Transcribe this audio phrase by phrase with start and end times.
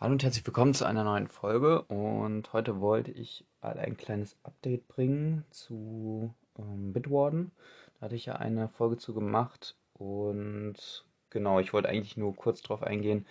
[0.00, 1.82] Hallo und herzlich willkommen zu einer neuen Folge.
[1.82, 7.50] Und heute wollte ich ein kleines Update bringen zu ähm, Bitwarden.
[7.94, 9.76] Da hatte ich ja eine Folge zu gemacht.
[9.94, 13.26] Und genau, ich wollte eigentlich nur kurz drauf eingehen.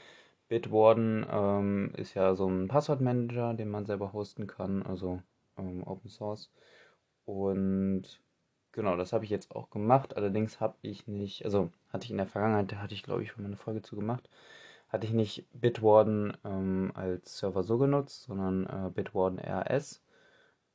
[0.49, 5.21] Bitwarden ähm, ist ja so ein Passwortmanager, den man selber hosten kann, also
[5.57, 6.51] ähm, Open Source.
[7.23, 8.19] Und
[8.73, 10.17] genau, das habe ich jetzt auch gemacht.
[10.17, 13.31] Allerdings habe ich nicht, also hatte ich in der Vergangenheit, da hatte ich glaube ich
[13.31, 14.29] schon mal eine Folge zu gemacht
[14.89, 20.01] hatte ich nicht Bitwarden ähm, als Server so genutzt, sondern äh, Bitwarden RS.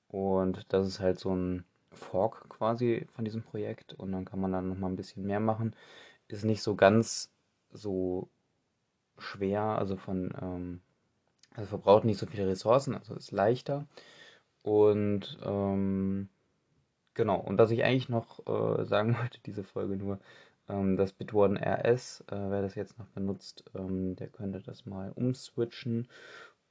[0.09, 3.95] Und das ist halt so ein Fork quasi von diesem Projekt.
[3.95, 5.75] Und dann kann man dann nochmal ein bisschen mehr machen.
[6.29, 7.31] Ist nicht so ganz
[7.73, 8.29] so
[9.19, 10.81] schwer, also von, ähm,
[11.55, 13.87] also verbraucht nicht so viele Ressourcen, also ist leichter.
[14.63, 16.29] Und ähm,
[17.15, 20.19] genau, und was ich eigentlich noch äh, sagen wollte, diese Folge nur,
[20.67, 26.09] das Bitwarden RS, äh, wer das jetzt noch benutzt, ähm, der könnte das mal umswitchen.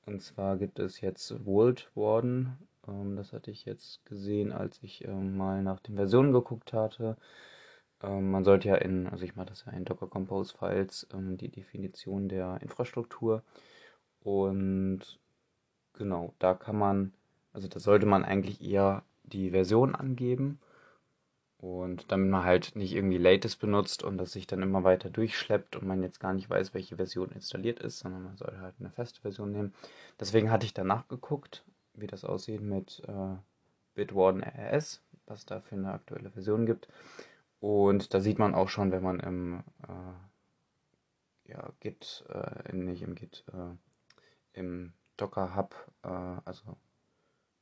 [0.05, 2.58] Und zwar gibt es jetzt Vault Warden.
[2.88, 7.17] Ähm, das hatte ich jetzt gesehen, als ich ähm, mal nach den Versionen geguckt hatte.
[8.02, 11.38] Ähm, man sollte ja in, also ich mache das ja in Docker Compose Files, ähm,
[11.38, 13.44] die Definition der Infrastruktur.
[14.23, 15.19] Und
[15.94, 17.14] genau, da kann man,
[17.53, 20.59] also da sollte man eigentlich eher die Version angeben
[21.62, 25.76] und damit man halt nicht irgendwie Latest benutzt und das sich dann immer weiter durchschleppt
[25.76, 28.90] und man jetzt gar nicht weiß, welche Version installiert ist, sondern man soll halt eine
[28.90, 29.73] feste Version nehmen.
[30.20, 33.36] Deswegen hatte ich danach geguckt, wie das aussieht mit äh,
[33.94, 36.88] Bitwarden RS, was da für eine aktuelle Version gibt.
[37.59, 43.14] Und da sieht man auch schon, wenn man im äh, ja, Git, äh, nicht im
[43.14, 46.08] Git, äh, im Docker Hub, äh,
[46.44, 46.75] also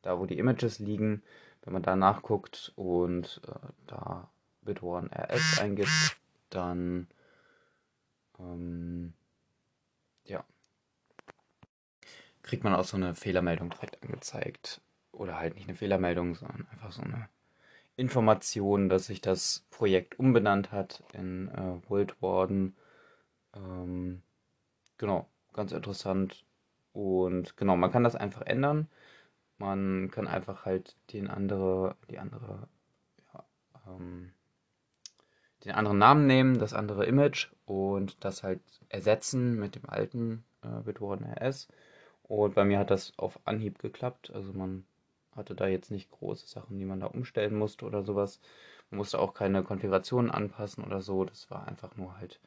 [0.02, 1.22] da wo die Images liegen,
[1.70, 4.28] wenn man da nachguckt und äh, da
[4.64, 6.17] Bitwarden RS eingibt,
[6.50, 7.08] dann
[8.39, 9.14] ähm,
[10.25, 10.44] ja,
[12.42, 14.81] kriegt man auch so eine Fehlermeldung direkt angezeigt.
[15.12, 17.30] Oder halt nicht eine Fehlermeldung, sondern einfach so eine
[17.97, 22.75] Information, dass sich das Projekt umbenannt hat in äh, World Warden.
[23.56, 24.24] Ähm,
[24.97, 26.46] genau, ganz interessant.
[26.94, 28.88] Und genau, man kann das einfach ändern.
[29.59, 32.68] Man kann einfach halt den andere, die andere,
[33.34, 33.44] ja,
[33.88, 34.31] ähm,
[35.66, 40.81] den anderen Namen nehmen, das andere Image und das halt ersetzen mit dem alten äh,
[40.84, 41.68] Bitwarden RS.
[42.24, 44.31] Und bei mir hat das auf Anhieb geklappt.
[44.34, 44.86] Also man
[45.36, 48.40] hatte da jetzt nicht große Sachen, die man da umstellen musste oder sowas.
[48.90, 51.26] Man musste auch keine Konfigurationen anpassen oder so.
[51.26, 52.40] Das war einfach nur halt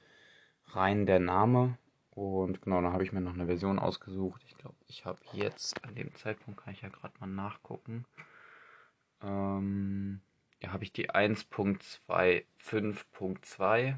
[0.68, 1.76] rein der Name
[2.14, 4.42] und genau, dann habe ich mir noch eine Version ausgesucht.
[4.46, 8.04] Ich glaube, ich habe jetzt, an dem Zeitpunkt kann ich ja gerade mal nachgucken.
[9.22, 10.20] Ähm,
[10.60, 13.96] ja, habe ich die 1.25.2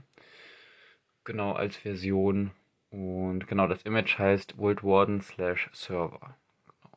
[1.25, 2.53] genau als Version.
[2.91, 6.37] Und genau, das Image heißt World Warden slash Server.
[6.67, 6.97] Genau.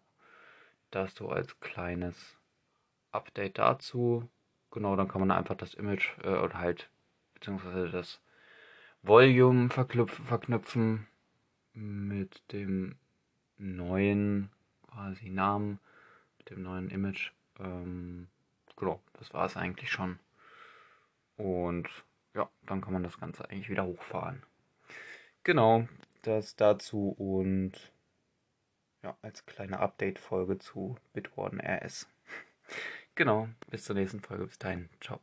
[0.92, 2.38] Das so als kleines
[3.12, 4.30] Update dazu.
[4.70, 6.92] Genau, dann kann man einfach das Image äh, oder halt,
[7.34, 8.22] beziehungsweise das
[9.08, 11.08] Volume verknüpfen
[11.74, 12.96] mit dem
[13.58, 14.50] neuen
[14.86, 15.80] quasi Namen,
[16.38, 17.32] mit dem neuen Image.
[17.58, 18.28] Ähm,
[18.76, 20.20] genau, das war es eigentlich schon.
[21.38, 21.88] Und
[22.34, 24.44] ja, dann kann man das Ganze eigentlich wieder hochfahren.
[25.44, 25.88] Genau,
[26.24, 27.72] das dazu und
[29.04, 32.10] ja, als kleine Update-Folge zu Bitwarden RS.
[33.16, 34.48] genau, bis zur nächsten Folge.
[34.48, 35.22] Bis dahin, ciao.